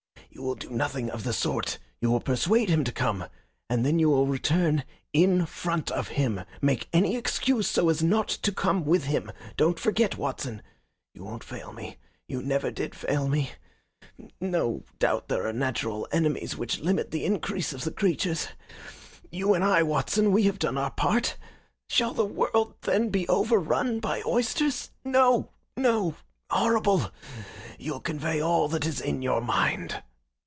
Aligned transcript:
"You 0.33 0.43
will 0.43 0.55
do 0.55 0.69
nothing 0.69 1.11
of 1.11 1.25
the 1.25 1.33
sort. 1.33 1.77
You 1.99 2.09
will 2.09 2.21
persuade 2.21 2.69
him 2.69 2.85
to 2.85 2.91
come. 2.93 3.25
And 3.69 3.85
then 3.85 3.99
you 3.99 4.09
will 4.09 4.25
return 4.27 4.85
in 5.11 5.45
front 5.45 5.91
of 5.91 6.07
him. 6.07 6.45
Make 6.61 6.87
any 6.93 7.17
excuse 7.17 7.67
so 7.69 7.89
as 7.89 8.01
not 8.01 8.29
to 8.29 8.51
come 8.53 8.85
with 8.85 9.03
him. 9.03 9.31
Don't 9.57 9.77
forget, 9.79 10.17
Watson. 10.17 10.61
You 11.13 11.25
won't 11.25 11.43
fail 11.43 11.73
me. 11.73 11.97
You 12.29 12.41
never 12.41 12.71
did 12.71 12.95
fail 12.95 13.27
me. 13.27 13.51
No 14.39 14.83
doubt 14.99 15.27
there 15.27 15.45
are 15.45 15.53
natural 15.53 16.07
enemies 16.13 16.55
which 16.55 16.79
limit 16.79 17.11
the 17.11 17.25
increase 17.25 17.73
of 17.73 17.83
the 17.83 17.91
creatures. 17.91 18.47
You 19.31 19.53
and 19.53 19.65
I, 19.65 19.83
Watson, 19.83 20.31
we 20.31 20.43
have 20.43 20.59
done 20.59 20.77
our 20.77 20.91
part. 20.91 21.35
Shall 21.89 22.13
the 22.13 22.25
world, 22.25 22.75
then, 22.83 23.09
be 23.09 23.27
overrun 23.27 23.99
by 23.99 24.23
oysters? 24.25 24.91
No, 25.03 25.51
no; 25.75 26.15
horrible! 26.49 27.11
You'll 27.77 27.99
convey 27.99 28.39
all 28.39 28.69
that 28.69 28.85
is 28.87 29.01
in 29.01 29.21
your 29.21 29.41
mind." 29.41 30.01